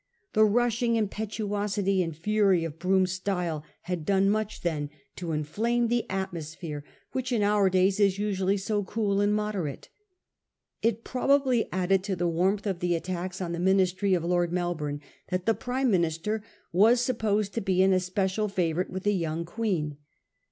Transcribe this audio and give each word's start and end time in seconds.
The 0.33 0.43
rushing 0.45 0.95
impetuosity 0.95 2.01
and 2.01 2.17
fury 2.17 2.63
of 2.63 2.79
Brougham's 2.79 3.11
style 3.11 3.63
had 3.81 4.03
done 4.03 4.31
much 4.31 4.61
then 4.61 4.89
to 5.17 5.31
inflame 5.31 5.83
1837. 5.83 5.83
LORD 5.93 6.01
MELBOURNE'S 6.01 6.07
UNPOPULARITY. 6.55 6.57
29 6.57 6.73
the 6.73 6.73
atmosphere 6.73 6.83
which 7.11 7.31
in 7.31 7.43
our 7.43 7.69
days 7.69 7.99
is 7.99 8.17
usually 8.17 8.57
so 8.57 8.83
cool 8.83 9.21
and 9.21 9.35
moderate. 9.35 9.89
It 10.81 11.03
probably 11.03 11.69
added 11.71 12.03
to 12.05 12.15
the 12.15 12.27
warmth 12.27 12.65
of 12.65 12.79
the 12.79 12.95
attacks 12.95 13.39
on 13.41 13.51
the 13.51 13.59
Ministry 13.59 14.15
of 14.15 14.23
Lord 14.25 14.51
Melbourne 14.51 15.01
that 15.29 15.45
the 15.45 15.53
Prime 15.53 15.91
Minister 15.91 16.41
was 16.71 16.99
supposed 16.99 17.53
to 17.53 17.61
be 17.61 17.83
an 17.83 17.93
especial 17.93 18.47
favourite 18.47 18.89
with 18.89 19.03
the 19.03 19.11
young 19.13 19.45
Queen. 19.45 19.97